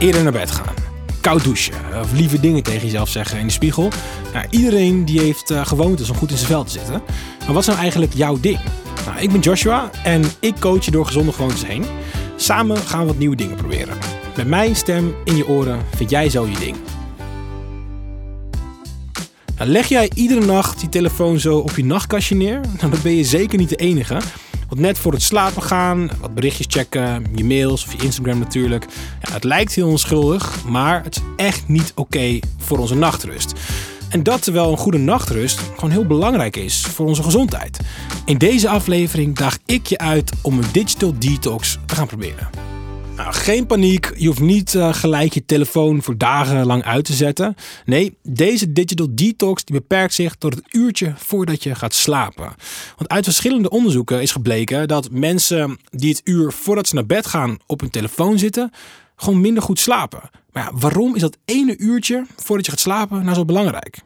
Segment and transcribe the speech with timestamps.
[0.00, 0.74] Eerder naar bed gaan.
[1.20, 1.74] Koud douchen.
[2.00, 3.88] Of lieve dingen tegen jezelf zeggen in de spiegel.
[4.32, 7.02] Nou, iedereen die heeft uh, gewoontes om goed in zijn vel te zitten.
[7.38, 8.58] Maar wat is nou eigenlijk jouw ding?
[9.06, 11.84] Nou, ik ben Joshua en ik coach je door gezonde gewoontes heen.
[12.36, 13.96] Samen gaan we wat nieuwe dingen proberen.
[14.36, 16.76] Met mijn stem in je oren vind jij zo je ding.
[19.56, 22.60] Nou, leg jij iedere nacht die telefoon zo op je nachtkastje neer?
[22.60, 24.20] Nou, dan ben je zeker niet de enige.
[24.70, 28.86] Want net voor het slapen gaan, wat berichtjes checken, je mails of je Instagram natuurlijk.
[29.22, 33.52] Ja, het lijkt heel onschuldig, maar het is echt niet oké voor onze nachtrust.
[34.08, 37.80] En dat terwijl een goede nachtrust gewoon heel belangrijk is voor onze gezondheid.
[38.24, 42.59] In deze aflevering daag ik je uit om een digital detox te gaan proberen.
[43.20, 47.12] Nou, geen paniek, je hoeft niet uh, gelijk je telefoon voor dagen lang uit te
[47.12, 47.54] zetten.
[47.84, 52.54] Nee, deze digital detox die beperkt zich tot het uurtje voordat je gaat slapen.
[52.96, 57.26] Want uit verschillende onderzoeken is gebleken dat mensen die het uur voordat ze naar bed
[57.26, 58.70] gaan op hun telefoon zitten,
[59.16, 60.30] gewoon minder goed slapen.
[60.52, 63.98] Maar waarom is dat ene uurtje voordat je gaat slapen nou zo belangrijk?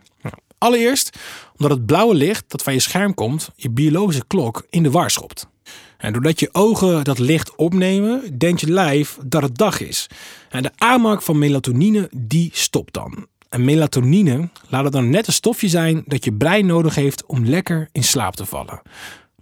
[0.59, 1.19] Allereerst
[1.57, 5.11] omdat het blauwe licht dat van je scherm komt, je biologische klok in de war
[5.11, 5.53] schopt.
[5.99, 10.07] En doordat je ogen dat licht opnemen, denkt je lijf dat het dag is.
[10.49, 13.27] En de aanmaak van melatonine die stopt dan.
[13.49, 17.47] En melatonine laat het dan net een stofje zijn dat je brein nodig heeft om
[17.47, 18.83] lekker in slaap te vallen.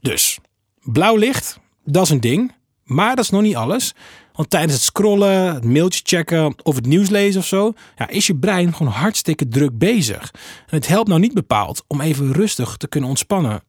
[0.00, 0.38] Dus,
[0.82, 2.52] blauw licht, dat is een ding.
[2.84, 3.94] Maar dat is nog niet alles.
[4.32, 8.26] Want tijdens het scrollen, het mailtje checken of het nieuws lezen of zo, ja, is
[8.26, 10.30] je brein gewoon hartstikke druk bezig.
[10.66, 13.62] En het helpt nou niet bepaald om even rustig te kunnen ontspannen.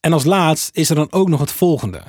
[0.00, 2.02] En als laatst is er dan ook nog het volgende.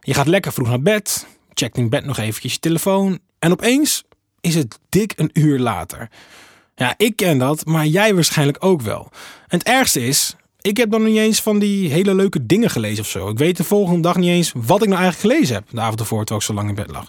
[0.00, 4.04] Je gaat lekker vroeg naar bed, checkt in bed nog eventjes je telefoon en opeens
[4.40, 6.08] is het dik een uur later.
[6.74, 9.08] Ja, ik ken dat, maar jij waarschijnlijk ook wel.
[9.48, 13.04] En het ergste is, ik heb dan niet eens van die hele leuke dingen gelezen
[13.04, 13.28] of zo.
[13.28, 15.64] Ik weet de volgende dag niet eens wat ik nou eigenlijk gelezen heb.
[15.70, 17.08] De avond ervoor, terwijl ik zo lang in bed lag.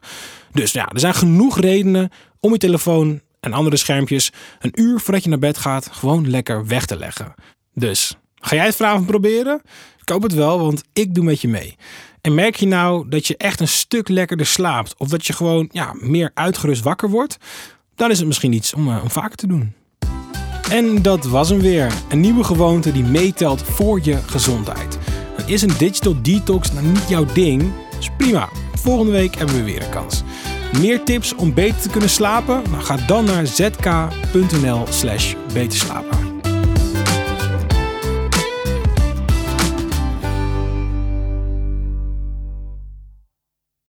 [0.52, 5.23] Dus ja, er zijn genoeg redenen om je telefoon en andere schermpjes een uur voordat
[5.23, 7.34] je naar bed gaat gewoon lekker weg te leggen.
[7.74, 8.16] Dus,
[8.53, 9.62] ga jij het vanavond proberen?
[10.02, 11.75] Ik hoop het wel, want ik doe met je mee.
[12.22, 15.69] En merk je nou dat je echt een stuk lekkerder slaapt of dat je gewoon
[15.72, 17.38] ja, meer uitgerust wakker wordt,
[17.96, 19.74] dan is het misschien iets om, uh, om vaker te doen.
[20.69, 21.94] En dat was hem weer.
[22.09, 24.97] Een nieuwe gewoonte die meetelt voor je gezondheid.
[25.46, 27.72] Is een digital detox nou niet jouw ding?
[28.00, 28.50] is prima.
[28.74, 30.24] Volgende week hebben we weer een kans.
[30.80, 32.62] Meer tips om beter te kunnen slapen?
[32.70, 36.33] Nou, ga dan naar zk.nl slash beterslapen.